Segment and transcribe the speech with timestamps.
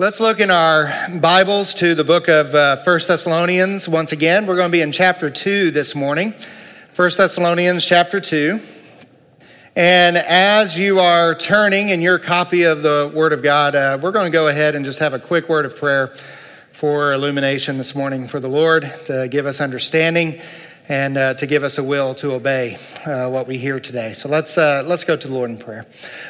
[0.00, 3.86] Let's look in our Bibles to the book of uh, 1 Thessalonians.
[3.86, 6.32] Once again, we're going to be in chapter 2 this morning.
[6.96, 8.60] 1 Thessalonians chapter 2.
[9.76, 14.10] And as you are turning in your copy of the Word of God, uh, we're
[14.10, 16.06] going to go ahead and just have a quick word of prayer
[16.72, 20.40] for illumination this morning for the Lord to give us understanding
[20.88, 24.14] and uh, to give us a will to obey uh, what we hear today.
[24.14, 25.84] So let's uh, let's go to the Lord in prayer.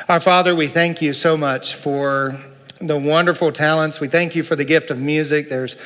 [0.08, 2.36] Our Father, we thank you so much for
[2.80, 4.00] the wonderful talents.
[4.00, 5.50] We thank you for the gift of music.
[5.50, 5.76] There's,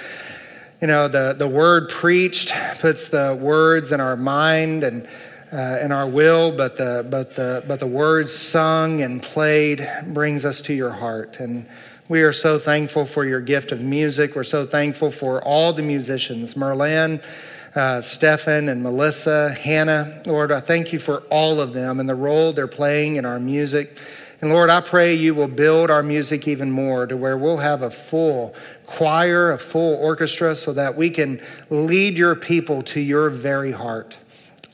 [0.80, 5.09] you know, the, the word preached puts the words in our mind and
[5.52, 10.45] uh, in our will, but the, but, the, but the words sung and played brings
[10.45, 11.41] us to your heart.
[11.41, 11.66] And
[12.09, 14.37] we are so thankful for your gift of music.
[14.37, 17.20] We're so thankful for all the musicians, Merlin,
[17.74, 20.23] uh, Stefan, and Melissa, Hannah.
[20.26, 23.40] Lord, I thank you for all of them and the role they're playing in our
[23.40, 23.98] music.
[24.41, 27.83] And Lord, I pray you will build our music even more to where we'll have
[27.83, 28.55] a full
[28.87, 34.18] choir, a full orchestra, so that we can lead your people to your very heart.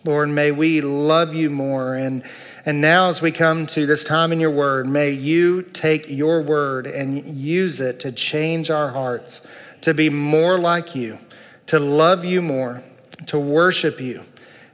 [0.05, 1.94] Lord, may we love you more.
[1.94, 2.25] And,
[2.64, 6.41] and now, as we come to this time in your word, may you take your
[6.41, 9.47] word and use it to change our hearts,
[9.83, 11.19] to be more like you,
[11.67, 12.83] to love you more,
[13.27, 14.22] to worship you,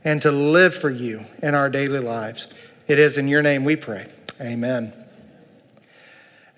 [0.04, 2.46] and to live for you in our daily lives.
[2.86, 4.06] It is in your name we pray.
[4.38, 4.92] Amen.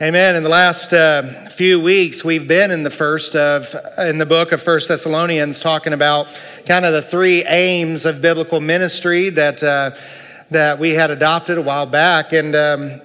[0.02, 0.34] Amen.
[0.34, 4.50] In the last uh, few weeks, we've been in the first of in the book
[4.50, 6.26] of First Thessalonians, talking about
[6.66, 9.92] kind of the three aims of biblical ministry that uh,
[10.50, 13.00] that we had adopted a while back, and um,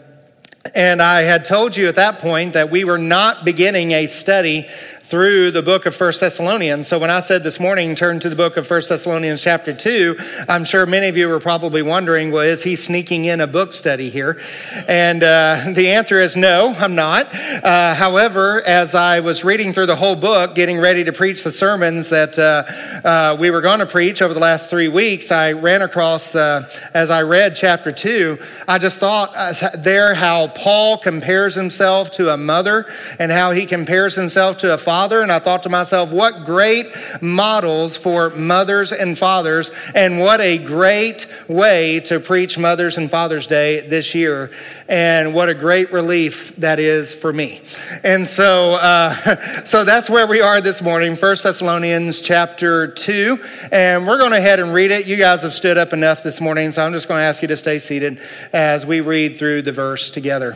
[0.73, 4.65] and I had told you at that point that we were not beginning a study
[5.03, 6.87] through the book of First Thessalonians.
[6.87, 10.15] So when I said this morning, turn to the book of First Thessalonians chapter 2,
[10.47, 13.73] I'm sure many of you were probably wondering, well, is he sneaking in a book
[13.73, 14.39] study here?
[14.87, 17.27] And uh, the answer is no, I'm not.
[17.35, 21.51] Uh, however, as I was reading through the whole book, getting ready to preach the
[21.51, 22.63] sermons that uh,
[23.07, 26.69] uh we were going to preach over the last three weeks, I ran across, uh,
[26.93, 28.39] as I read chapter 2,
[28.69, 32.85] I just thought uh, there how Paul compares himself to a mother
[33.19, 36.45] and how he compares himself to a father father, and I thought to myself, what
[36.45, 36.85] great
[37.19, 43.47] models for mothers and fathers, and what a great way to preach Mother's and Father's
[43.47, 44.51] Day this year,
[44.87, 47.59] and what a great relief that is for me.
[48.03, 49.13] And so, uh,
[49.65, 53.39] so that's where we are this morning, First Thessalonians chapter 2,
[53.71, 55.07] and we're going to head and read it.
[55.07, 57.47] You guys have stood up enough this morning, so I'm just going to ask you
[57.47, 58.19] to stay seated
[58.53, 60.55] as we read through the verse together.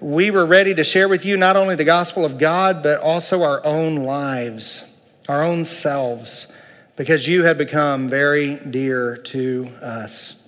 [0.00, 3.42] we were ready to share with you not only the gospel of God, but also
[3.42, 4.84] our own lives,
[5.28, 6.52] our own selves,
[6.96, 10.42] because you had become very dear to us.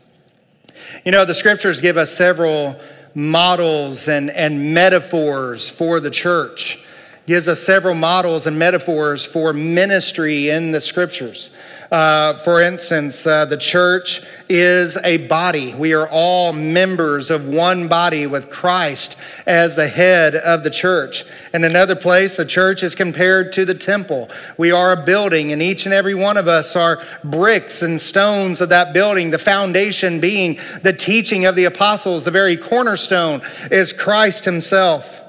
[1.05, 2.79] You know, the scriptures give us several
[3.15, 6.79] models and, and metaphors for the church
[7.27, 11.51] gives us several models and metaphors for ministry in the scriptures.
[11.91, 15.75] Uh, for instance, uh, the church is a body.
[15.75, 21.25] We are all members of one body with Christ as the head of the church.
[21.53, 24.31] In another place, the church is compared to the temple.
[24.57, 28.61] We are a building, and each and every one of us are bricks and stones
[28.61, 29.31] of that building.
[29.31, 33.43] The foundation being the teaching of the apostles, the very cornerstone
[33.73, 35.21] is Christ Himself.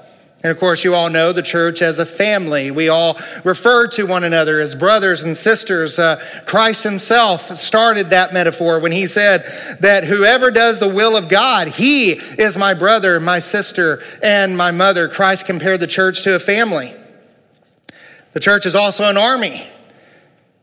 [0.42, 2.72] And of course, you all know the church as a family.
[2.72, 6.00] We all refer to one another as brothers and sisters.
[6.00, 9.44] Uh, Christ himself started that metaphor when he said
[9.80, 14.72] that whoever does the will of God, he is my brother, my sister, and my
[14.72, 15.08] mother.
[15.08, 16.92] Christ compared the church to a family.
[18.32, 19.64] The church is also an army.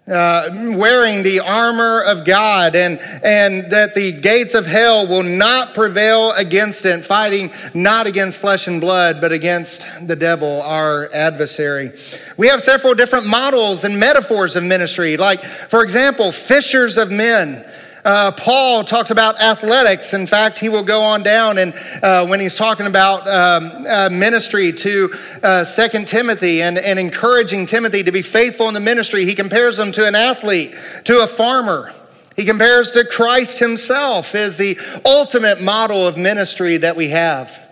[0.10, 5.74] Uh, wearing the armor of God, and, and that the gates of hell will not
[5.74, 11.92] prevail against it, fighting not against flesh and blood, but against the devil, our adversary.
[12.38, 17.66] We have several different models and metaphors of ministry, like, for example, fishers of men.
[18.10, 20.16] Uh, Paul talks about athletics.
[20.16, 24.10] In fact, he will go on down and uh, when he's talking about um, uh,
[24.10, 25.14] ministry to
[25.44, 29.80] uh, Second Timothy and, and encouraging Timothy to be faithful in the ministry, he compares
[29.80, 30.74] him to an athlete,
[31.04, 31.94] to a farmer.
[32.36, 37.64] He compares to Christ himself as the ultimate model of ministry that we have.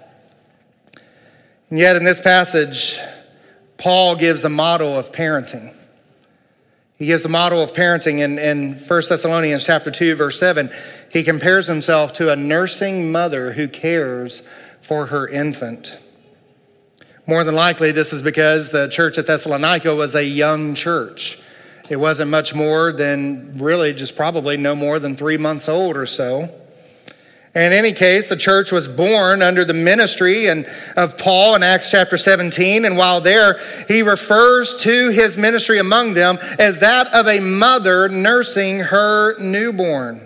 [1.71, 2.99] And yet, in this passage,
[3.79, 5.73] Paul gives a model of parenting.
[6.97, 10.71] He gives a model of parenting in, in 1 Thessalonians chapter 2, verse 7.
[11.11, 14.41] He compares himself to a nursing mother who cares
[14.81, 15.99] for her infant.
[17.27, 21.39] More than likely, this is because the church at Thessalonica was a young church.
[21.87, 26.05] It wasn't much more than really just probably no more than three months old or
[26.07, 26.49] so.
[27.55, 31.89] In any case, the church was born under the ministry and of Paul in Acts
[31.89, 32.85] chapter 17.
[32.85, 38.09] And while there, he refers to his ministry among them as that of a mother
[38.09, 40.21] nursing her newborn.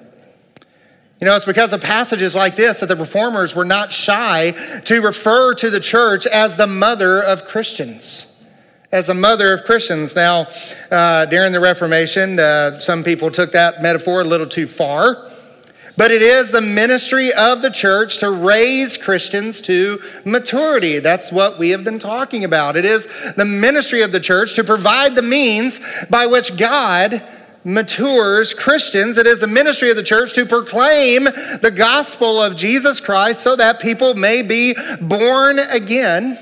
[1.21, 4.51] You know, it's because of passages like this that the reformers were not shy
[4.85, 8.27] to refer to the church as the mother of Christians
[8.91, 10.15] as a mother of Christians.
[10.15, 10.47] Now,
[10.91, 15.31] uh, during the Reformation, uh, some people took that metaphor a little too far.
[16.01, 20.98] But it is the ministry of the church to raise Christians to maturity.
[20.98, 22.75] That's what we have been talking about.
[22.75, 23.06] It is
[23.36, 27.21] the ministry of the church to provide the means by which God
[27.63, 29.19] matures Christians.
[29.19, 33.56] It is the ministry of the church to proclaim the gospel of Jesus Christ so
[33.56, 36.36] that people may be born again.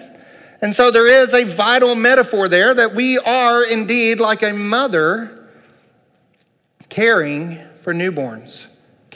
[0.62, 5.50] And so there is a vital metaphor there that we are indeed like a mother
[6.88, 8.69] caring for newborns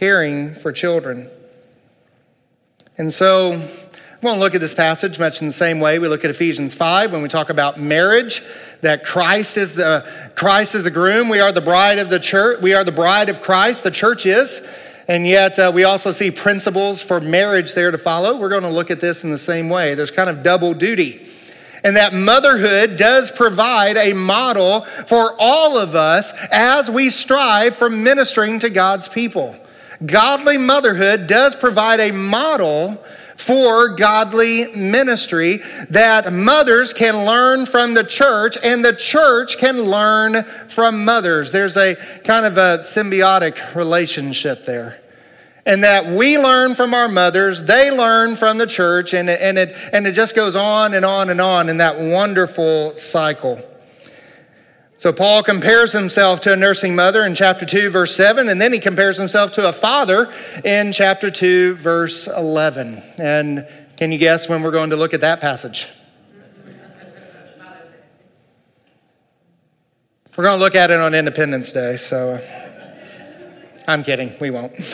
[0.04, 1.30] caring for children.
[2.98, 5.98] And so, we won't look at this passage much in the same way.
[5.98, 8.42] We look at Ephesians 5 when we talk about marriage,
[8.82, 10.06] that Christ is the
[10.36, 11.30] Christ is the groom.
[11.30, 12.62] We are the bride of the church.
[12.62, 13.86] We are the bride of Christ.
[13.86, 14.68] The church is.
[15.08, 18.38] And yet, uh, we also see principles for marriage there to follow.
[18.38, 19.96] We're going to look at this in the same way.
[19.96, 21.26] There's kind of double duty.
[21.82, 27.90] And that motherhood does provide a model for all of us as we strive for
[27.90, 29.58] ministering to God's people.
[30.06, 33.04] Godly motherhood does provide a model
[33.36, 40.44] for godly ministry that mothers can learn from the church and the church can learn
[40.68, 41.52] from mothers.
[41.52, 45.00] There's a kind of a symbiotic relationship there.
[45.66, 49.58] And that we learn from our mothers, they learn from the church, and it, and
[49.58, 53.62] it, and it just goes on and on and on in that wonderful cycle.
[55.04, 58.72] So Paul compares himself to a nursing mother in chapter 2, verse 7, and then
[58.72, 60.32] he compares himself to a father
[60.64, 63.04] in chapter 2, verse 11.
[63.18, 63.68] And
[63.98, 65.90] can you guess when we're going to look at that passage?
[70.38, 74.72] We're going to look at it on Independence Day, so uh, I'm kidding, we won't.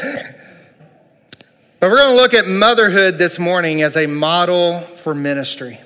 [1.79, 5.79] but we're going to look at motherhood this morning as a model for ministry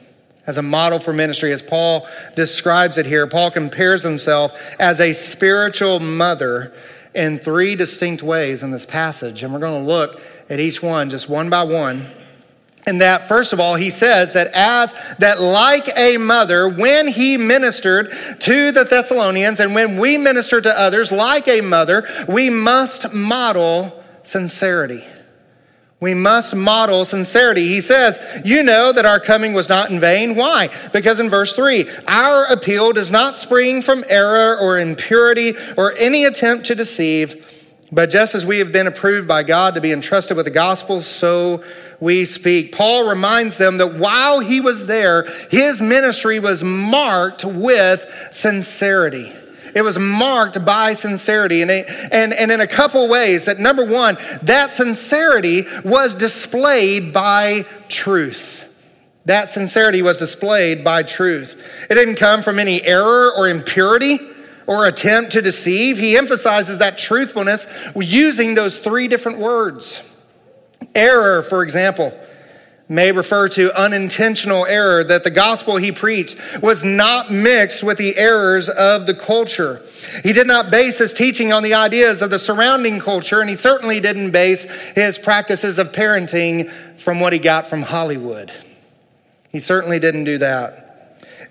[0.46, 3.28] as a model for ministry, as Paul describes it here.
[3.28, 6.74] Paul compares himself as a spiritual mother
[7.14, 9.44] in three distinct ways in this passage.
[9.44, 10.20] And we're going to look
[10.50, 12.06] at each one just one by one.
[12.86, 17.38] And that, first of all, he says that as, that like a mother, when he
[17.38, 23.14] ministered to the Thessalonians and when we minister to others like a mother, we must
[23.14, 25.04] model sincerity.
[26.04, 27.70] We must model sincerity.
[27.70, 30.36] He says, You know that our coming was not in vain.
[30.36, 30.68] Why?
[30.92, 36.26] Because in verse 3, our appeal does not spring from error or impurity or any
[36.26, 40.36] attempt to deceive, but just as we have been approved by God to be entrusted
[40.36, 41.64] with the gospel, so
[42.02, 42.74] we speak.
[42.74, 49.32] Paul reminds them that while he was there, his ministry was marked with sincerity.
[49.76, 51.62] It was marked by sincerity.
[51.62, 57.14] And, it, and, and in a couple ways, that number one, that sincerity was displayed
[57.14, 58.70] by truth.
[59.26, 61.88] That sincerity was displayed by truth.
[61.90, 64.20] It didn't come from any error or impurity
[64.68, 65.98] or attempt to deceive.
[65.98, 70.10] He emphasizes that truthfulness using those three different words.
[70.94, 72.18] Error, for example,
[72.90, 78.16] may refer to unintentional error, that the gospel he preached was not mixed with the
[78.18, 79.82] errors of the culture.
[80.24, 83.56] He did not base his teaching on the ideas of the surrounding culture, and he
[83.56, 88.52] certainly didn't base his practices of parenting from what he got from Hollywood.
[89.50, 90.83] He certainly didn't do that.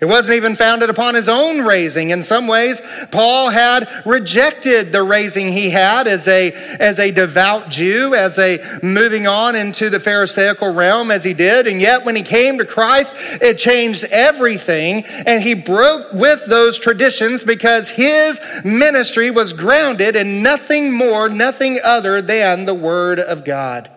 [0.03, 2.09] It wasn't even founded upon his own raising.
[2.09, 7.69] In some ways, Paul had rejected the raising he had as a, as a devout
[7.69, 11.67] Jew, as a moving on into the Pharisaical realm as he did.
[11.67, 15.05] And yet, when he came to Christ, it changed everything.
[15.05, 21.79] And he broke with those traditions because his ministry was grounded in nothing more, nothing
[21.81, 23.89] other than the Word of God.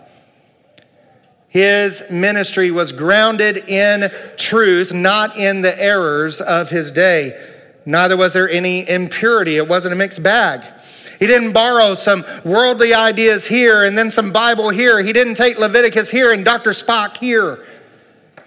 [1.57, 7.33] His ministry was grounded in truth, not in the errors of his day.
[7.87, 9.57] Neither was there any impurity.
[9.57, 10.63] It wasn't a mixed bag.
[11.19, 15.01] He didn't borrow some worldly ideas here and then some Bible here.
[15.01, 16.73] He didn't take Leviticus here and Dr.
[16.73, 17.65] Spock here.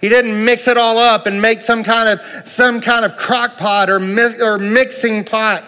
[0.00, 3.56] He didn't mix it all up and make some kind of some kind of crock
[3.56, 5.64] pot or, mi- or mixing pot.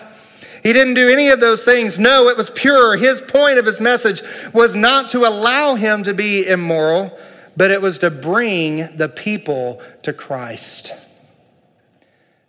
[0.62, 1.98] He didn't do any of those things.
[1.98, 2.96] No, it was pure.
[2.96, 4.22] His point of his message
[4.52, 7.18] was not to allow him to be immoral,
[7.56, 10.92] but it was to bring the people to Christ.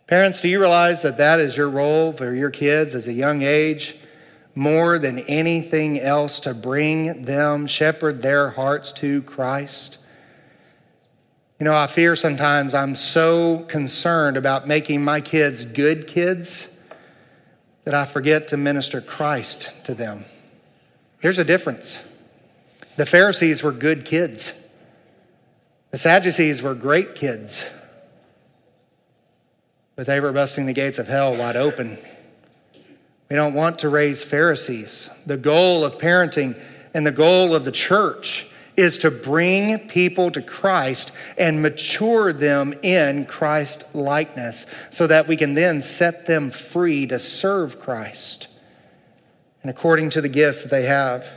[0.06, 3.42] Parents, do you realize that that is your role for your kids as a young
[3.42, 3.96] age?
[4.54, 9.98] More than anything else, to bring them, shepherd their hearts to Christ.
[11.58, 16.76] You know, I fear sometimes I'm so concerned about making my kids good kids
[17.84, 20.24] that I forget to minister Christ to them.
[21.20, 22.06] There's a difference.
[22.96, 24.63] The Pharisees were good kids.
[25.94, 27.70] The Sadducees were great kids,
[29.94, 31.98] but they were busting the gates of hell wide open.
[33.30, 35.08] We don't want to raise Pharisees.
[35.24, 36.60] The goal of parenting
[36.94, 42.74] and the goal of the church is to bring people to Christ and mature them
[42.82, 48.48] in Christ likeness so that we can then set them free to serve Christ
[49.62, 51.32] and according to the gifts that they have.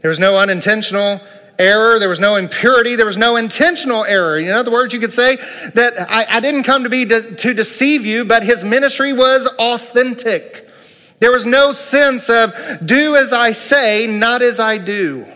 [0.00, 1.20] There was no unintentional
[1.60, 1.98] error.
[1.98, 2.96] There was no impurity.
[2.96, 4.38] There was no intentional error.
[4.38, 5.36] In other words, you could say
[5.74, 9.46] that I, I didn't come to be de- to deceive you, but his ministry was
[9.58, 10.68] authentic.
[11.20, 15.26] There was no sense of do as I say, not as I do.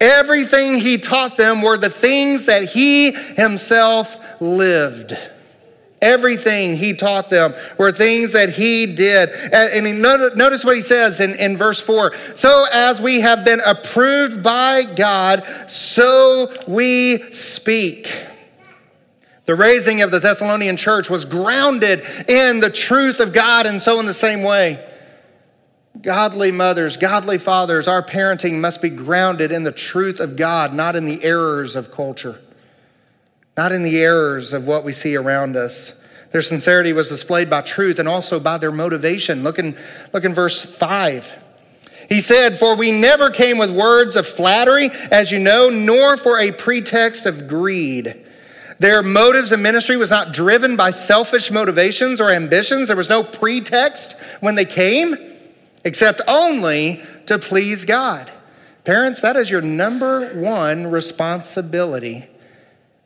[0.00, 5.16] Everything he taught them were the things that he himself lived.
[6.04, 9.30] Everything he taught them were things that he did.
[9.30, 13.60] And he, notice what he says in, in verse 4 So as we have been
[13.64, 18.14] approved by God, so we speak.
[19.46, 23.98] The raising of the Thessalonian church was grounded in the truth of God, and so
[23.98, 24.86] in the same way,
[26.02, 30.96] godly mothers, godly fathers, our parenting must be grounded in the truth of God, not
[30.96, 32.38] in the errors of culture
[33.56, 35.94] not in the errors of what we see around us.
[36.32, 39.44] Their sincerity was displayed by truth and also by their motivation.
[39.44, 39.76] Look in,
[40.12, 41.32] look in verse 5.
[42.08, 46.38] He said, For we never came with words of flattery, as you know, nor for
[46.38, 48.20] a pretext of greed.
[48.80, 52.88] Their motives in ministry was not driven by selfish motivations or ambitions.
[52.88, 55.14] There was no pretext when they came,
[55.84, 58.30] except only to please God.
[58.82, 62.26] Parents, that is your number one responsibility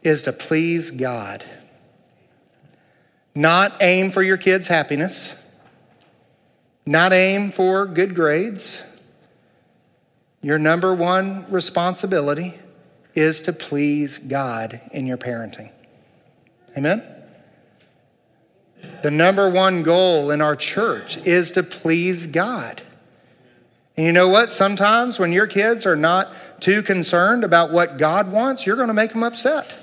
[0.03, 1.45] is to please God.
[3.35, 5.35] Not aim for your kids' happiness,
[6.85, 8.83] not aim for good grades.
[10.43, 12.55] Your number one responsibility
[13.15, 15.71] is to please God in your parenting.
[16.77, 17.03] Amen?
[19.03, 22.83] The number one goal in our church is to please God.
[23.97, 24.51] And you know what?
[24.51, 26.29] Sometimes when your kids are not
[26.61, 29.78] too concerned about what God wants, you're going to make them upset.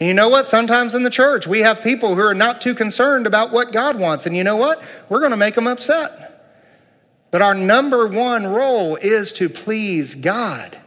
[0.00, 0.46] And you know what?
[0.46, 3.98] Sometimes in the church, we have people who are not too concerned about what God
[3.98, 4.26] wants.
[4.26, 4.82] And you know what?
[5.08, 6.24] We're going to make them upset.
[7.30, 10.78] But our number one role is to please God.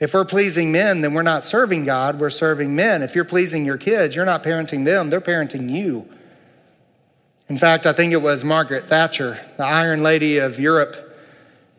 [0.00, 3.02] If we're pleasing men, then we're not serving God, we're serving men.
[3.02, 6.08] If you're pleasing your kids, you're not parenting them, they're parenting you.
[7.48, 11.11] In fact, I think it was Margaret Thatcher, the Iron Lady of Europe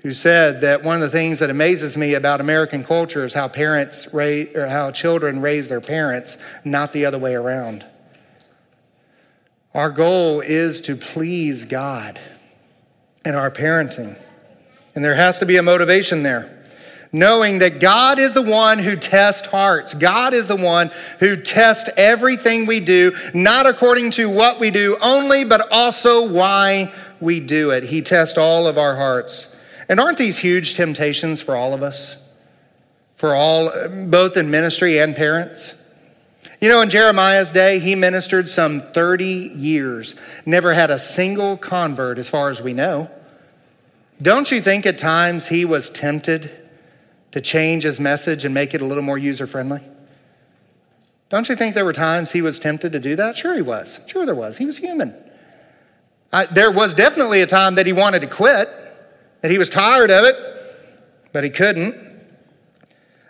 [0.03, 3.47] who said that one of the things that amazes me about American culture is how
[3.47, 7.85] parents raise, or how children raise their parents, not the other way around.
[9.73, 12.19] Our goal is to please God
[13.25, 14.19] in our parenting.
[14.93, 16.59] And there has to be a motivation there.
[17.13, 19.93] Knowing that God is the one who tests hearts.
[19.93, 24.97] God is the one who tests everything we do, not according to what we do
[25.01, 27.83] only, but also why we do it.
[27.83, 29.47] He tests all of our hearts.
[29.89, 32.17] And aren't these huge temptations for all of us?
[33.15, 33.71] For all,
[34.07, 35.75] both in ministry and parents?
[36.59, 42.17] You know, in Jeremiah's day, he ministered some 30 years, never had a single convert
[42.17, 43.09] as far as we know.
[44.21, 46.49] Don't you think at times he was tempted
[47.31, 49.81] to change his message and make it a little more user friendly?
[51.29, 53.35] Don't you think there were times he was tempted to do that?
[53.35, 53.99] Sure, he was.
[54.05, 54.57] Sure, there was.
[54.57, 55.15] He was human.
[56.31, 58.69] I, there was definitely a time that he wanted to quit,
[59.43, 60.37] that he was tired of it,
[61.33, 61.95] but he couldn't.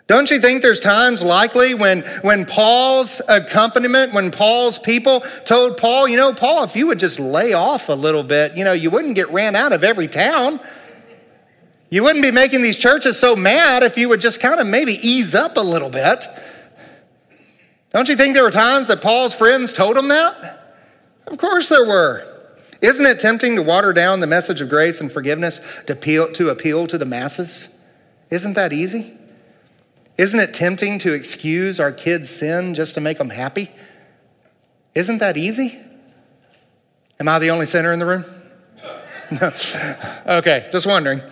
[0.06, 6.06] Don't you think there's times likely when, when Paul's accompaniment, when Paul's people told Paul,
[6.06, 8.90] you know, Paul, if you would just lay off a little bit, you know, you
[8.90, 10.60] wouldn't get ran out of every town.
[11.90, 14.92] You wouldn't be making these churches so mad if you would just kind of maybe
[14.92, 16.26] ease up a little bit.
[17.92, 20.60] Don't you think there were times that Paul's friends told him that?
[21.26, 22.33] Of course there were.
[22.84, 26.50] Isn't it tempting to water down the message of grace and forgiveness to appeal to,
[26.50, 27.74] appeal to the masses?
[28.28, 29.14] Isn't that easy?
[30.18, 33.70] Isn't it tempting to excuse our kids' sin just to make them happy?
[34.94, 35.78] Isn't that easy?
[37.18, 38.24] Am I the only sinner in the room?
[39.40, 39.50] No.
[40.38, 41.22] okay, just wondering.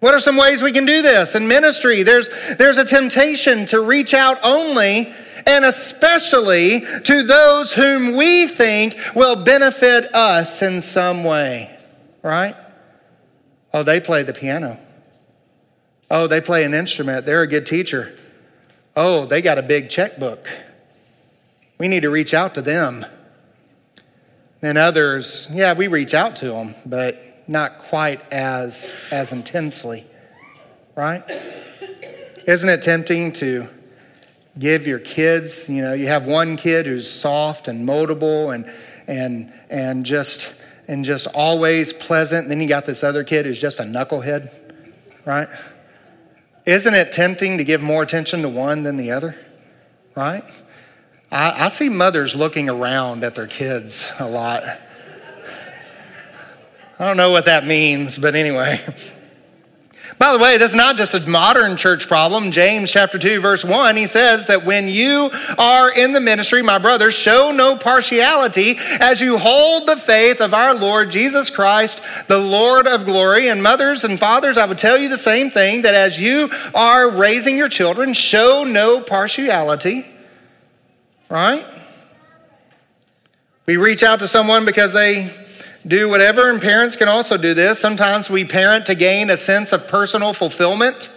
[0.00, 2.02] What are some ways we can do this in ministry?
[2.02, 5.14] There's, there's a temptation to reach out only
[5.46, 11.76] and especially to those whom we think will benefit us in some way,
[12.22, 12.56] right?
[13.72, 14.78] Oh, they play the piano.
[16.10, 17.24] Oh, they play an instrument.
[17.24, 18.16] They're a good teacher.
[18.96, 20.48] Oh, they got a big checkbook.
[21.78, 23.06] We need to reach out to them.
[24.60, 30.04] And others, yeah, we reach out to them, but not quite as, as intensely,
[30.94, 31.22] right?
[32.46, 33.68] Isn't it tempting to
[34.58, 38.70] give your kids, you know, you have one kid who's soft and moldable and,
[39.06, 40.54] and, and, just,
[40.88, 44.50] and just always pleasant, and then you got this other kid who's just a knucklehead,
[45.24, 45.48] right?
[46.66, 49.36] Isn't it tempting to give more attention to one than the other,
[50.14, 50.44] right?
[51.30, 54.62] I, I see mothers looking around at their kids a lot.
[56.98, 58.80] I don't know what that means, but anyway.
[60.18, 62.50] By the way, this is not just a modern church problem.
[62.50, 66.78] James chapter 2 verse 1, he says that when you are in the ministry, my
[66.78, 72.38] brothers, show no partiality as you hold the faith of our Lord Jesus Christ, the
[72.38, 73.48] Lord of glory.
[73.48, 77.10] And mothers and fathers, I would tell you the same thing that as you are
[77.10, 80.06] raising your children, show no partiality.
[81.28, 81.64] Right?
[83.66, 85.30] We reach out to someone because they
[85.86, 87.78] do whatever, and parents can also do this.
[87.78, 91.10] Sometimes we parent to gain a sense of personal fulfillment.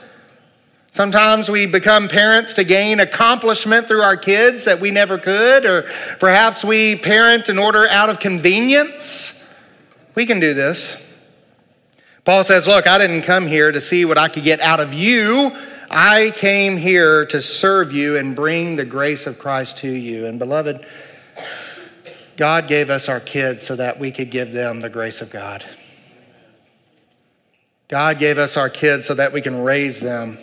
[0.89, 5.89] Sometimes we become parents to gain accomplishment through our kids that we never could, or
[6.19, 9.43] perhaps we parent in order out of convenience.
[10.15, 10.95] We can do this.
[12.25, 14.93] Paul says, Look, I didn't come here to see what I could get out of
[14.93, 15.51] you.
[15.89, 20.25] I came here to serve you and bring the grace of Christ to you.
[20.25, 20.85] And beloved,
[22.35, 25.63] God gave us our kids so that we could give them the grace of God.
[27.87, 30.37] God gave us our kids so that we can raise them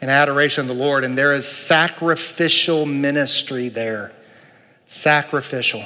[0.00, 1.04] in adoration of the Lord.
[1.04, 4.12] And there is sacrificial ministry there.
[4.84, 5.84] Sacrificial.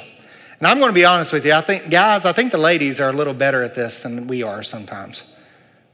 [0.59, 1.53] And I'm going to be honest with you.
[1.53, 4.43] I think, guys, I think the ladies are a little better at this than we
[4.43, 5.23] are sometimes.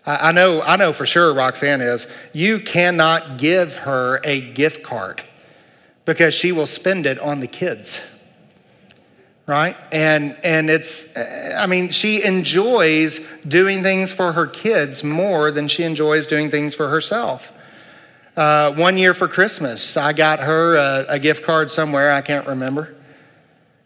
[0.05, 2.07] I, I know, I know for sure Roxanne is.
[2.33, 5.23] You cannot give her a gift card
[6.05, 8.01] because she will spend it on the kids
[9.45, 9.75] right?
[9.91, 15.83] And and it's i mean she enjoys doing things for her kids more than she
[15.83, 17.51] enjoys doing things for herself.
[18.35, 22.47] Uh, one year for christmas i got her a, a, gift card somewhere i can't
[22.47, 22.95] remember.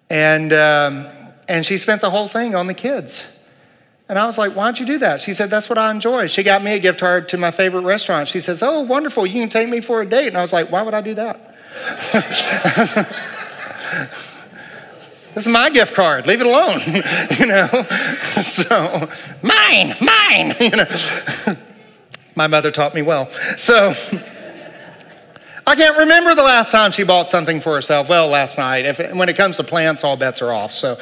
[0.10, 1.06] And um,
[1.50, 3.26] and she spent the whole thing on the kids.
[4.08, 5.20] And i was like why'd you do that?
[5.20, 6.28] She said that's what i enjoy.
[6.28, 8.30] She got me a gift card to my favorite restaurant.
[8.30, 10.28] She says oh wonderful you can take me for a date.
[10.28, 11.56] And i was like why would i do that
[15.38, 16.26] This is my gift card.
[16.26, 16.82] Leave it alone.
[17.40, 17.68] you know?
[18.42, 19.08] So,
[19.44, 20.56] mine, mine.
[20.60, 20.88] You know?
[22.34, 23.30] My mother taught me well.
[23.56, 23.94] So,
[25.68, 28.10] I can't remember the last time she bought something for herself.
[28.10, 28.88] Well, last night.
[28.88, 30.74] If, when it comes to plants, all bets are off.
[30.74, 30.98] So,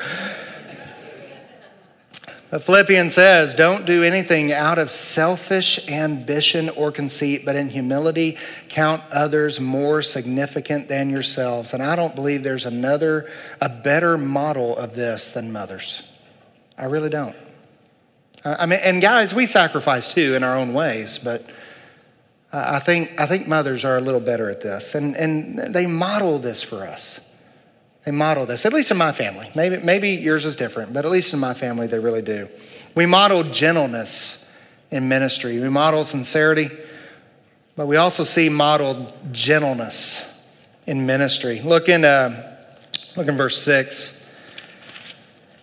[2.60, 8.38] Philippians says, Don't do anything out of selfish ambition or conceit, but in humility
[8.70, 11.74] count others more significant than yourselves.
[11.74, 16.04] And I don't believe there's another, a better model of this than mothers.
[16.78, 17.36] I really don't.
[18.44, 21.50] I mean, and guys, we sacrifice too in our own ways, but
[22.54, 24.94] I think, I think mothers are a little better at this.
[24.94, 27.20] And, and they model this for us.
[28.06, 29.50] They model this, at least in my family.
[29.56, 32.48] Maybe, maybe yours is different, but at least in my family, they really do.
[32.94, 34.46] We model gentleness
[34.92, 36.70] in ministry, we model sincerity,
[37.76, 40.32] but we also see modeled gentleness
[40.86, 41.62] in ministry.
[41.62, 42.58] Look in, uh,
[43.18, 44.22] look in verse 6.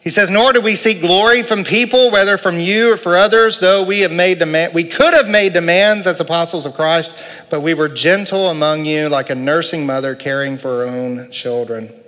[0.00, 3.60] He says, Nor do we seek glory from people, whether from you or for others,
[3.60, 7.14] though we have made demand, we could have made demands as apostles of Christ,
[7.50, 12.01] but we were gentle among you like a nursing mother caring for her own children.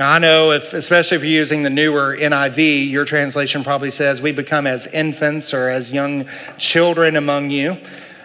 [0.00, 4.22] Now, I know if, especially if you're using the newer NIV, your translation probably says
[4.22, 7.76] we become as infants or as young children among you.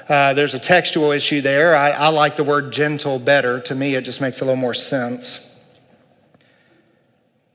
[0.08, 1.76] Uh, there's a textual issue there.
[1.76, 3.60] I, I like the word gentle better.
[3.60, 5.46] To me, it just makes a little more sense.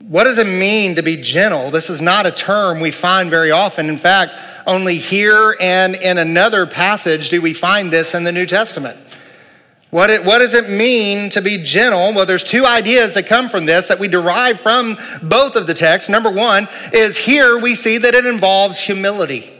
[0.00, 1.70] What does it mean to be gentle?
[1.70, 3.88] This is not a term we find very often.
[3.88, 4.34] In fact,
[4.66, 8.98] only here and in another passage do we find this in the New Testament.
[9.90, 12.14] What, it, what does it mean to be gentle?
[12.14, 15.74] Well, there's two ideas that come from this that we derive from both of the
[15.74, 16.08] texts.
[16.08, 19.52] Number one is here we see that it involves humility.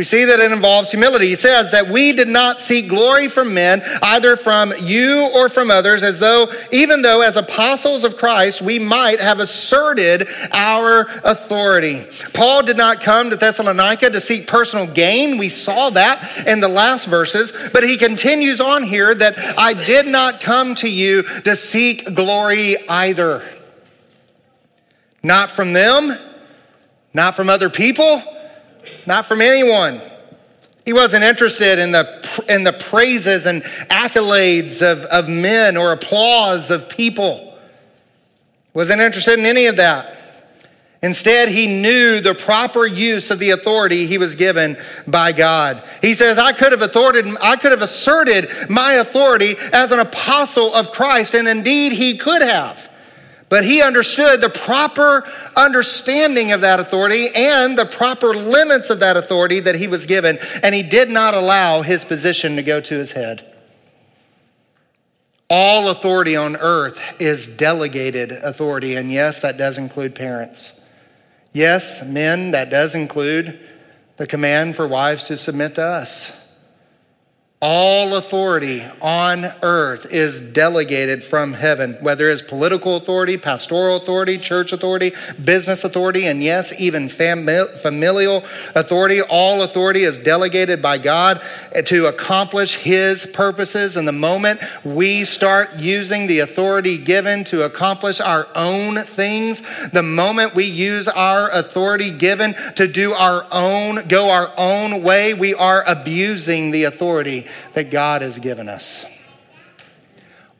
[0.00, 1.26] We see that it involves humility.
[1.26, 5.70] He says that we did not seek glory from men, either from you or from
[5.70, 12.06] others, as though, even though as apostles of Christ, we might have asserted our authority.
[12.32, 15.36] Paul did not come to Thessalonica to seek personal gain.
[15.36, 20.06] We saw that in the last verses, but he continues on here that I did
[20.06, 23.44] not come to you to seek glory either.
[25.22, 26.16] Not from them,
[27.12, 28.22] not from other people
[29.06, 30.00] not from anyone.
[30.84, 36.70] He wasn't interested in the, in the praises and accolades of, of men or applause
[36.70, 37.58] of people.
[38.72, 40.16] Wasn't interested in any of that.
[41.02, 45.82] Instead, he knew the proper use of the authority he was given by God.
[46.02, 50.74] He says, I could have authoritated, I could have asserted my authority as an apostle
[50.74, 52.89] of Christ, and indeed he could have.
[53.50, 59.16] But he understood the proper understanding of that authority and the proper limits of that
[59.16, 62.94] authority that he was given, and he did not allow his position to go to
[62.94, 63.44] his head.
[65.50, 70.72] All authority on earth is delegated authority, and yes, that does include parents.
[71.50, 73.58] Yes, men, that does include
[74.16, 76.32] the command for wives to submit to us.
[77.62, 84.72] All authority on earth is delegated from heaven, whether it's political authority, pastoral authority, church
[84.72, 85.12] authority,
[85.44, 88.44] business authority, and yes, even familial
[88.74, 89.20] authority.
[89.20, 91.42] All authority is delegated by God
[91.84, 93.98] to accomplish His purposes.
[93.98, 100.02] And the moment we start using the authority given to accomplish our own things, the
[100.02, 105.52] moment we use our authority given to do our own, go our own way, we
[105.52, 109.04] are abusing the authority that God has given us.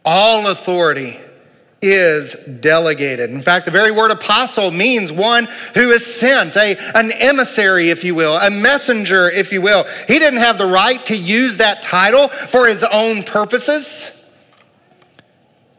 [0.05, 1.19] All authority
[1.83, 3.31] is delegated.
[3.31, 8.05] In fact, the very word apostle means one who is sent, a, an emissary, if
[8.05, 9.85] you will, a messenger, if you will.
[10.07, 14.11] He didn't have the right to use that title for his own purposes.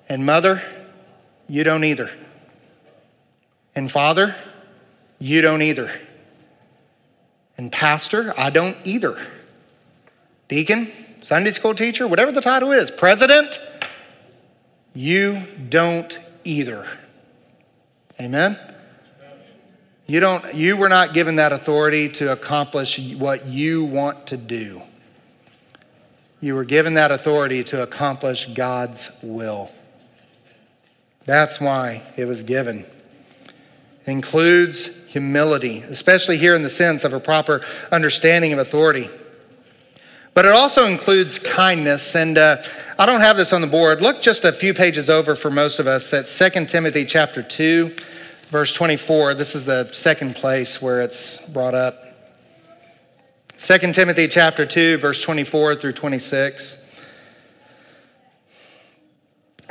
[0.09, 0.61] And mother,
[1.47, 2.09] you don't either.
[3.75, 4.35] And father,
[5.19, 5.91] you don't either.
[7.57, 9.19] And pastor, I don't either.
[10.51, 13.57] Deacon, Sunday school teacher, whatever the title is, president,
[14.93, 16.85] you don't either.
[18.19, 18.59] Amen?
[20.07, 24.81] You don't you were not given that authority to accomplish what you want to do.
[26.41, 29.71] You were given that authority to accomplish God's will.
[31.23, 32.79] That's why it was given.
[34.05, 39.09] It includes humility, especially here in the sense of a proper understanding of authority.
[40.33, 42.15] But it also includes kindness.
[42.15, 42.61] And uh,
[42.97, 44.01] I don't have this on the board.
[44.01, 47.95] Look just a few pages over for most of us at 2 Timothy chapter 2,
[48.49, 49.33] verse 24.
[49.33, 52.05] This is the second place where it's brought up.
[53.57, 56.77] 2 Timothy chapter 2, verse 24 through 26.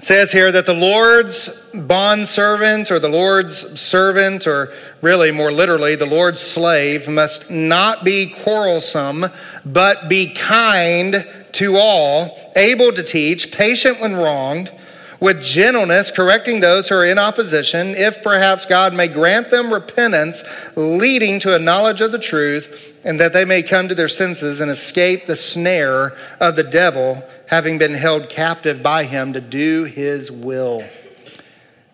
[0.00, 5.94] It says here that the Lord's bondservant or the Lord's servant, or really more literally,
[5.94, 9.26] the Lord's slave, must not be quarrelsome,
[9.66, 14.72] but be kind to all, able to teach, patient when wronged,
[15.20, 20.42] with gentleness, correcting those who are in opposition, if perhaps God may grant them repentance,
[20.76, 24.60] leading to a knowledge of the truth and that they may come to their senses
[24.60, 29.82] and escape the snare of the devil, having been held captive by him to do
[29.82, 30.84] his will.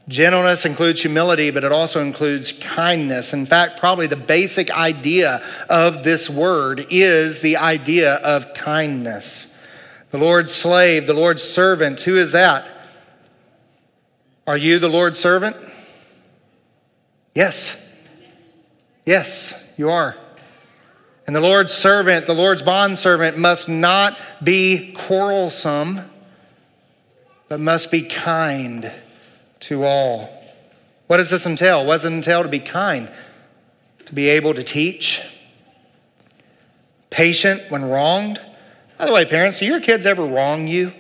[0.07, 3.33] Gentleness includes humility, but it also includes kindness.
[3.33, 9.49] In fact, probably the basic idea of this word is the idea of kindness.
[10.11, 12.67] The Lord's slave, the Lord's servant, who is that?
[14.47, 15.57] Are you the Lord's servant?
[17.35, 17.83] Yes.
[19.07, 20.19] Yes, you are.
[21.27, 26.09] And the Lord's servant, the Lord's bondservant, must not be quarrelsome,
[27.49, 28.93] but must be kind
[29.61, 30.31] to all.
[31.09, 31.85] What does this entail?
[31.85, 33.11] What does it entail to be kind?
[34.07, 35.21] To be able to teach?
[37.11, 38.41] Patient when wronged?
[38.97, 40.93] By the way, parents, do your kids ever wrong you?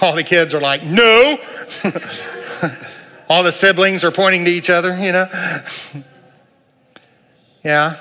[0.00, 1.38] All the kids are like, no.
[3.28, 5.28] All the siblings are pointing to each other, you know?
[7.64, 7.96] yeah.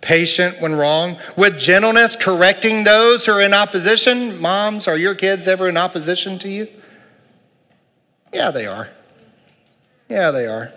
[0.00, 1.18] Patient when wrong.
[1.36, 4.40] With gentleness, correcting those who are in opposition.
[4.40, 6.68] Moms, are your kids ever in opposition to you?
[8.32, 8.88] Yeah, they are.
[10.08, 10.72] Yeah, they are.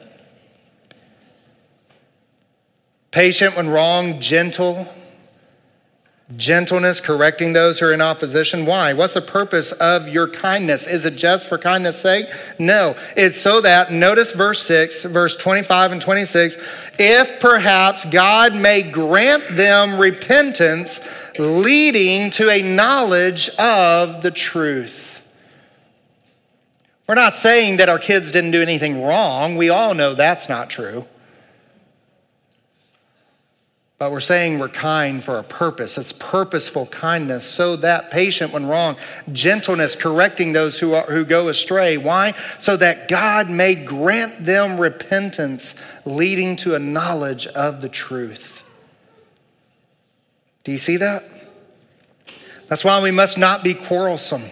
[3.11, 4.87] Patient when wrong, gentle
[6.35, 8.65] Gentleness, correcting those who are in opposition.
[8.65, 8.93] Why?
[8.93, 10.87] What's the purpose of your kindness?
[10.87, 12.25] Is it just for kindness' sake?
[12.57, 12.95] No.
[13.15, 16.57] It's so that, notice verse 6, verse 25 and 26,
[16.97, 20.99] if perhaps God may grant them repentance
[21.37, 25.21] leading to a knowledge of the truth.
[27.07, 29.57] We're not saying that our kids didn't do anything wrong.
[29.57, 31.05] We all know that's not true.
[33.97, 35.97] But we're saying we're kind for a purpose.
[35.97, 38.97] It's purposeful kindness, so that patient when wrong,
[39.31, 41.95] gentleness, correcting those who, are, who go astray.
[41.95, 42.33] Why?
[42.59, 48.63] So that God may grant them repentance, leading to a knowledge of the truth.
[50.65, 51.23] Do you see that?
[52.67, 54.43] That's why we must not be quarrelsome.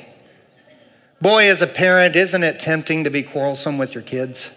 [1.20, 4.52] Boy, as a parent, isn't it tempting to be quarrelsome with your kids?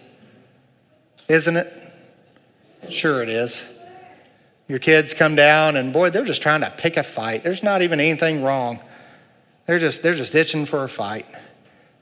[1.27, 1.73] Isn't it?
[2.89, 3.65] Sure, it is.
[4.67, 7.43] Your kids come down and boy, they're just trying to pick a fight.
[7.43, 8.79] There's not even anything wrong.
[9.65, 11.25] They're just, they're just itching for a fight.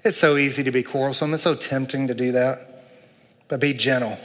[0.04, 1.34] It's so easy to be quarrelsome.
[1.34, 2.86] It's so tempting to do that.
[3.47, 4.17] But be gentle,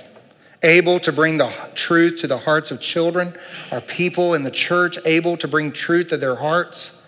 [0.63, 3.37] able to bring the truth to the hearts of children,
[3.71, 6.99] our people in the church, able to bring truth to their hearts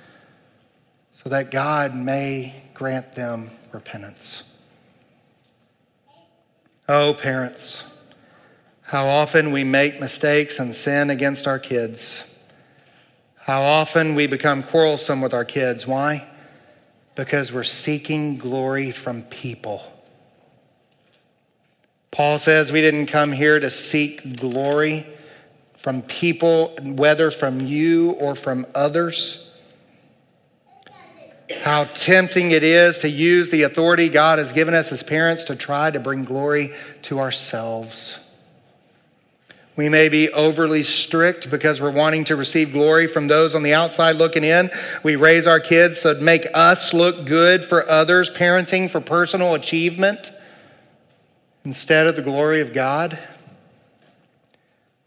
[1.12, 4.42] so that God may grant them repentance.
[6.88, 7.84] Oh, parents.
[8.92, 12.26] How often we make mistakes and sin against our kids.
[13.36, 15.86] How often we become quarrelsome with our kids.
[15.86, 16.28] Why?
[17.14, 19.82] Because we're seeking glory from people.
[22.10, 25.06] Paul says we didn't come here to seek glory
[25.78, 29.50] from people, whether from you or from others.
[31.62, 35.56] How tempting it is to use the authority God has given us as parents to
[35.56, 36.74] try to bring glory
[37.04, 38.18] to ourselves.
[39.74, 43.72] We may be overly strict because we're wanting to receive glory from those on the
[43.72, 44.70] outside looking in.
[45.02, 50.30] We raise our kids to make us look good for others, parenting for personal achievement
[51.64, 53.18] instead of the glory of God.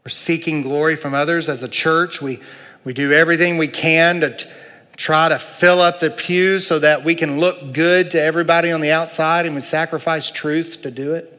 [0.04, 2.22] We're seeking glory from others as a church.
[2.22, 2.40] We,
[2.84, 4.50] we do everything we can to t-
[4.98, 8.82] try to fill up the pews so that we can look good to everybody on
[8.82, 11.32] the outside, and we sacrifice truth to do it.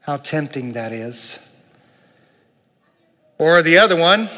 [0.00, 1.38] How tempting that is.
[3.38, 4.28] Or the other one,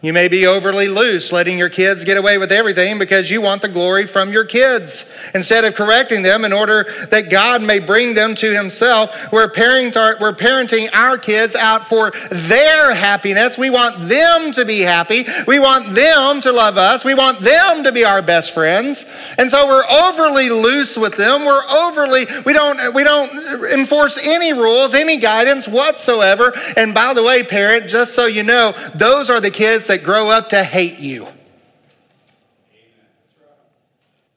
[0.00, 3.62] you may be overly loose, letting your kids get away with everything because you want
[3.62, 5.10] the glory from your kids.
[5.34, 10.88] Instead of correcting them in order that God may bring them to Himself, we're, parenting
[10.92, 13.58] our kids out for their happiness.
[13.58, 15.26] We want them to be happy.
[15.48, 17.04] We want them to love us.
[17.04, 19.04] We want them to be our best friends.
[19.36, 21.44] And so we're overly loose with them.
[21.44, 26.52] We're overly, we don't, we don't enforce any rules, any guidance whatsoever.
[26.76, 30.30] And by the way, parent, just so you know, those are the kids that grow
[30.30, 31.26] up to hate you.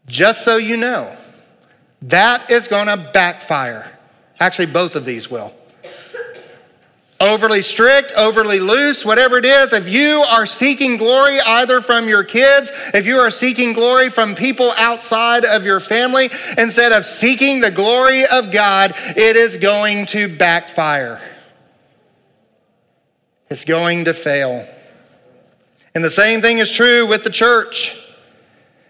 [0.07, 1.15] Just so you know,
[2.03, 3.89] that is going to backfire.
[4.39, 5.53] Actually, both of these will.
[7.19, 12.23] Overly strict, overly loose, whatever it is, if you are seeking glory either from your
[12.23, 17.59] kids, if you are seeking glory from people outside of your family, instead of seeking
[17.59, 21.21] the glory of God, it is going to backfire.
[23.51, 24.67] It's going to fail.
[25.93, 27.97] And the same thing is true with the church.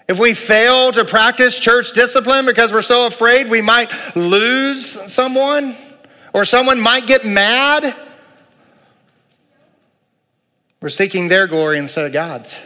[0.08, 5.76] If we fail to practice church discipline because we're so afraid we might lose someone
[6.34, 7.96] or someone might get mad,
[10.82, 12.60] we're seeking their glory instead of God's.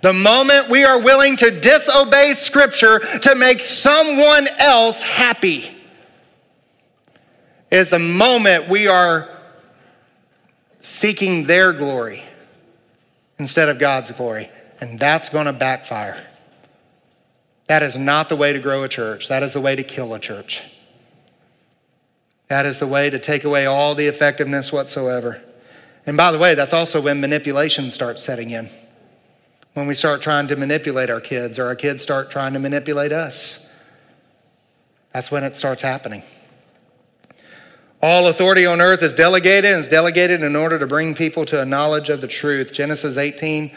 [0.00, 5.70] The moment we are willing to disobey Scripture to make someone else happy
[7.70, 9.28] is the moment we are
[10.80, 12.22] seeking their glory
[13.38, 14.50] instead of God's glory.
[14.80, 16.22] And that's going to backfire.
[17.66, 19.28] That is not the way to grow a church.
[19.28, 20.62] That is the way to kill a church.
[22.48, 25.42] That is the way to take away all the effectiveness whatsoever.
[26.04, 28.68] And by the way, that's also when manipulation starts setting in.
[29.74, 33.12] When we start trying to manipulate our kids, or our kids start trying to manipulate
[33.12, 33.66] us.
[35.14, 36.22] That's when it starts happening.
[38.04, 41.62] All authority on earth is delegated and is delegated in order to bring people to
[41.62, 42.72] a knowledge of the truth.
[42.72, 43.70] Genesis 18,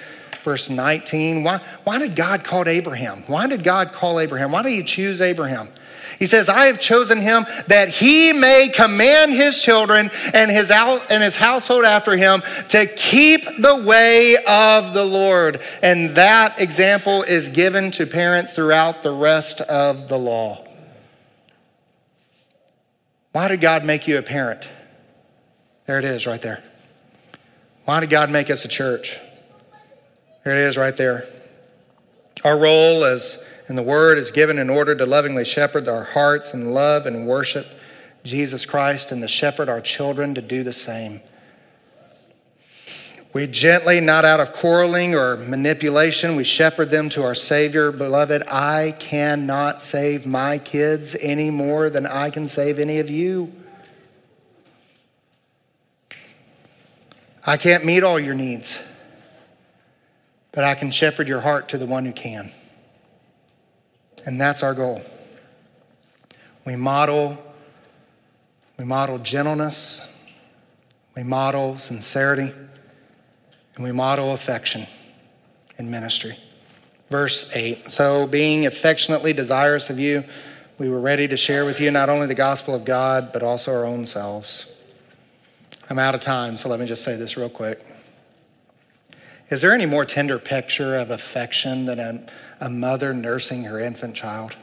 [0.43, 1.43] verse 19.
[1.43, 3.23] Why, why did God call Abraham?
[3.27, 4.51] Why did God call Abraham?
[4.51, 5.69] Why did he choose Abraham?
[6.17, 11.11] He says, I have chosen him that he may command his children and his, out,
[11.11, 15.61] and his household after him to keep the way of the Lord.
[15.83, 20.64] And that example is given to parents throughout the rest of the law.
[23.35, 24.65] Why did God make you a parent?
[25.87, 26.63] There it is, right there.
[27.83, 29.19] Why did God make us a church?
[30.45, 31.25] There it is, right there.
[32.45, 36.53] Our role as in the Word is given in order to lovingly shepherd our hearts
[36.53, 37.67] and love and worship
[38.23, 41.19] Jesus Christ and to shepherd our children to do the same.
[43.35, 47.91] We gently, not out of quarreling or manipulation, we shepherd them to our Savior.
[47.91, 53.51] Beloved, I cannot save my kids any more than I can save any of you.
[57.45, 58.81] I can't meet all your needs,
[60.53, 62.53] but I can shepherd your heart to the one who can.
[64.25, 65.01] And that's our goal.
[66.63, 67.37] We model
[68.77, 69.99] we model gentleness,
[71.17, 72.53] we model sincerity
[73.75, 74.87] and we model affection
[75.77, 76.37] in ministry.
[77.09, 80.23] Verse 8 So, being affectionately desirous of you,
[80.77, 83.73] we were ready to share with you not only the gospel of God, but also
[83.73, 84.65] our own selves.
[85.89, 87.85] I'm out of time, so let me just say this real quick.
[89.49, 92.25] Is there any more tender picture of affection than a,
[92.59, 94.55] a mother nursing her infant child?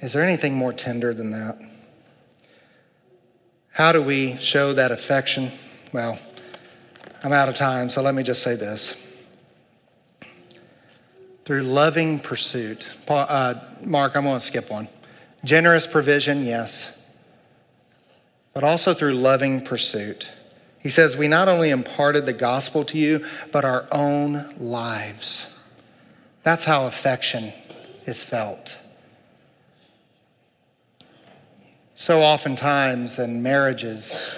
[0.00, 1.58] Is there anything more tender than that?
[3.70, 5.50] How do we show that affection?
[5.92, 6.18] Well,
[7.24, 8.94] I'm out of time, so let me just say this.
[11.46, 14.88] Through loving pursuit, Paul, uh, Mark, I'm going to skip one.
[15.42, 16.98] Generous provision, yes,
[18.52, 20.32] but also through loving pursuit.
[20.80, 25.46] He says, We not only imparted the gospel to you, but our own lives.
[26.42, 27.54] That's how affection
[28.04, 28.78] is felt.
[31.94, 34.30] So oftentimes in marriages,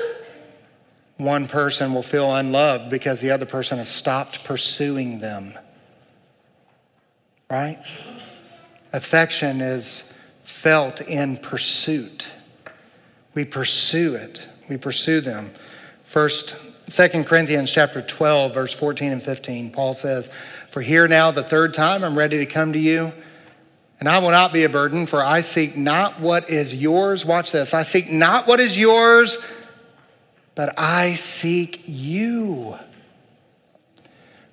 [1.17, 5.55] one person will feel unloved because the other person has stopped pursuing them.
[7.51, 7.83] Right?
[8.93, 12.29] Affection is felt in pursuit.
[13.35, 14.47] We pursue it.
[14.69, 15.53] We pursue them.
[16.05, 16.57] First,
[16.89, 20.31] 2 Corinthians chapter 12, verse 14 and 15, Paul says,
[20.71, 23.13] For here now the third time I'm ready to come to you,
[23.99, 27.25] and I will not be a burden, for I seek not what is yours.
[27.25, 27.75] Watch this.
[27.75, 29.39] I seek not what is yours,
[30.57, 32.77] but I seek you.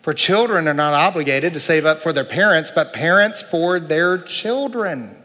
[0.03, 4.17] For children are not obligated to save up for their parents, but parents for their
[4.19, 5.17] children.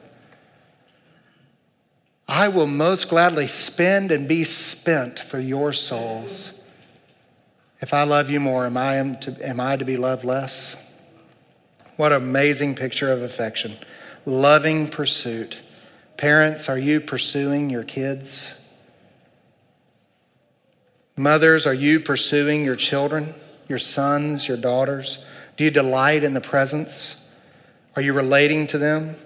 [2.28, 6.52] I will most gladly spend and be spent for your souls.
[7.80, 10.76] If I love you more, am I, am, to, am I to be loved less?
[11.96, 13.76] What amazing picture of affection.
[14.24, 15.58] Loving pursuit.
[16.16, 18.52] Parents, are you pursuing your kids?
[21.18, 23.34] Mothers, are you pursuing your children,
[23.68, 25.18] your sons, your daughters?
[25.56, 27.16] Do you delight in the presence?
[27.96, 29.16] Are you relating to them?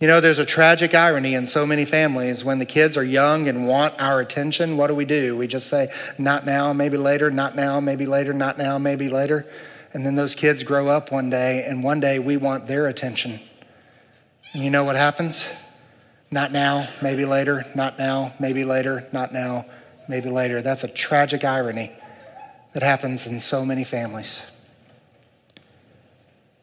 [0.00, 3.48] You know, there's a tragic irony in so many families when the kids are young
[3.48, 4.78] and want our attention.
[4.78, 5.36] What do we do?
[5.36, 9.46] We just say, not now, maybe later, not now, maybe later, not now, maybe later.
[9.92, 13.40] And then those kids grow up one day, and one day we want their attention.
[14.54, 15.46] And you know what happens?
[16.30, 19.66] Not now, maybe later, not now, maybe later, not now,
[20.10, 20.60] maybe later.
[20.60, 21.90] That's a tragic irony
[22.72, 24.42] that happens in so many families.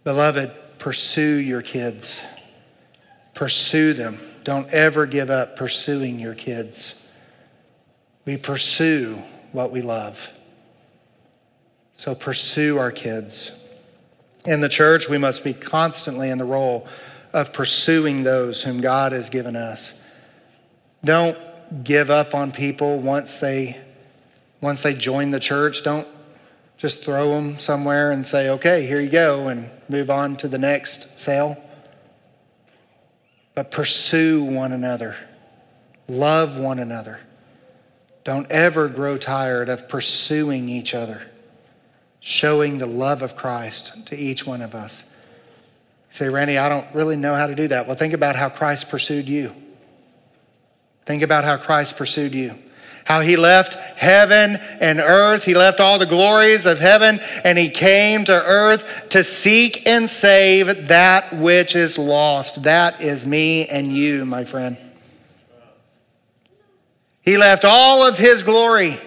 [0.04, 2.22] Beloved, pursue your kids.
[3.34, 4.20] Pursue them.
[4.44, 6.94] Don't ever give up pursuing your kids.
[8.26, 9.18] We pursue
[9.54, 10.30] what we love.
[11.94, 13.54] So pursue our kids.
[14.46, 16.88] In the church, we must be constantly in the role
[17.34, 19.94] of pursuing those whom God has given us.
[21.04, 21.38] Don't
[21.84, 23.78] give up on people once they
[24.62, 25.84] once they join the church.
[25.84, 26.08] Don't
[26.78, 30.58] just throw them somewhere and say, "Okay, here you go," and move on to the
[30.58, 31.58] next sale.
[33.56, 35.16] But pursue one another.
[36.08, 37.20] Love one another.
[38.24, 41.22] Don't ever grow tired of pursuing each other,
[42.20, 45.06] showing the love of Christ to each one of us.
[46.10, 47.88] You say, Randy, I don't really know how to do that.
[47.88, 49.56] Well, think about how Christ pursued you.
[51.08, 52.54] Think about how Christ pursued you.
[53.06, 55.46] How he left heaven and earth.
[55.46, 60.10] He left all the glories of heaven and he came to earth to seek and
[60.10, 62.64] save that which is lost.
[62.64, 64.76] That is me and you, my friend.
[67.22, 68.98] He left all of his glory.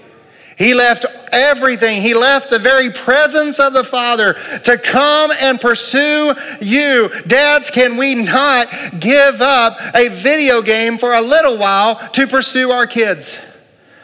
[0.57, 2.01] He left everything.
[2.01, 7.09] He left the very presence of the Father to come and pursue you.
[7.27, 8.69] Dads, can we not
[9.01, 13.45] give up a video game for a little while to pursue our kids?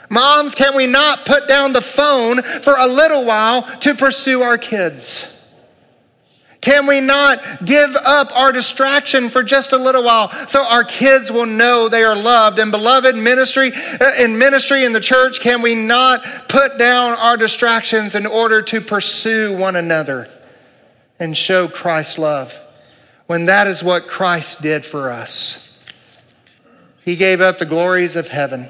[0.09, 4.59] Moms, can we not put down the phone for a little while to pursue our
[4.59, 5.33] kids?
[6.67, 11.31] Can we not give up our distraction for just a little while so our kids
[11.31, 12.59] will know they are loved?
[12.59, 17.37] And beloved ministry uh, in ministry in the church can we not put down our
[17.37, 20.29] distractions in order to pursue one another
[21.21, 22.61] and show Christ's love?
[23.29, 25.73] When that is what Christ did for us.
[27.05, 28.67] He gave up the glories of heaven.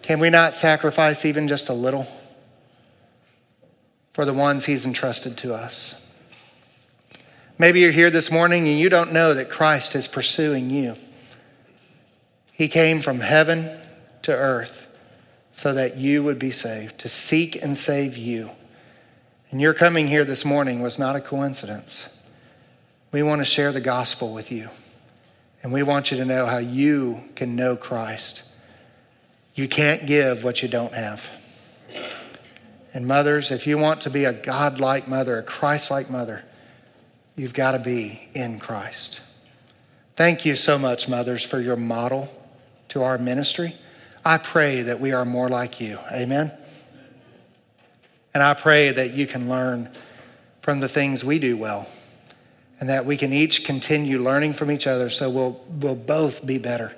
[0.00, 2.08] Can we not sacrifice even just a little
[4.12, 5.96] for the ones He's entrusted to us?
[7.58, 10.96] Maybe you're here this morning and you don't know that Christ is pursuing you.
[12.52, 13.70] He came from heaven
[14.22, 14.86] to earth
[15.52, 18.50] so that you would be saved, to seek and save you.
[19.50, 22.08] And your coming here this morning was not a coincidence.
[23.12, 24.70] We want to share the gospel with you.
[25.62, 28.42] And we want you to know how you can know Christ.
[29.54, 31.30] You can't give what you don't have.
[32.94, 36.44] And mothers, if you want to be a God like mother, a Christ like mother,
[37.36, 39.20] you've got to be in Christ.
[40.16, 42.28] Thank you so much, mothers, for your model
[42.88, 43.74] to our ministry.
[44.24, 45.98] I pray that we are more like you.
[46.12, 46.52] Amen.
[48.34, 49.90] And I pray that you can learn
[50.60, 51.88] from the things we do well
[52.78, 56.58] and that we can each continue learning from each other so we'll, we'll both be
[56.58, 56.94] better.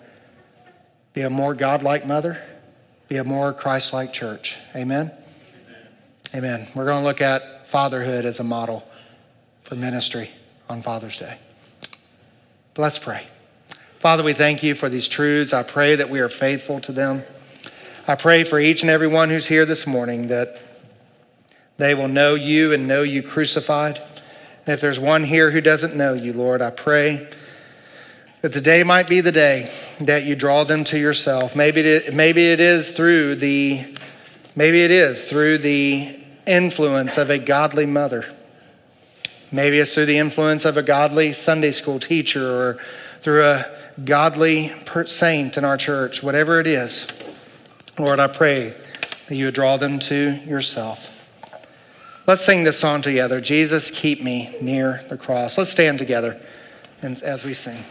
[1.12, 2.42] Be a more godlike mother,
[3.08, 4.56] be a more Christ like church.
[4.74, 5.12] Amen.
[6.34, 6.66] Amen.
[6.74, 8.84] We're going to look at fatherhood as a model
[9.62, 10.30] for ministry
[10.68, 11.38] on Father's Day.
[12.74, 13.24] But let's pray.
[14.00, 15.52] Father, we thank you for these truths.
[15.52, 17.22] I pray that we are faithful to them.
[18.08, 20.60] I pray for each and every one who's here this morning that
[21.76, 23.98] they will know you and know you crucified.
[24.66, 27.28] And if there's one here who doesn't know you, Lord, I pray
[28.40, 31.54] that the day might be the day that you draw them to yourself.
[31.54, 33.84] Maybe it, maybe it is through the
[34.56, 38.32] maybe it is through the influence of a godly mother.
[39.52, 42.78] Maybe it's through the influence of a godly Sunday school teacher or
[43.20, 43.66] through a
[44.04, 44.72] godly
[45.06, 47.06] saint in our church, whatever it is.
[47.98, 48.74] Lord, I pray
[49.28, 51.10] that you would draw them to yourself.
[52.26, 53.40] Let's sing this song together.
[53.40, 55.58] Jesus, keep me near the cross.
[55.58, 56.40] Let's stand together
[57.02, 57.84] as we sing.